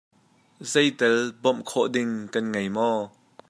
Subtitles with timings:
[0.71, 2.99] Zeitel bawmh khawh ding kan ngei maw?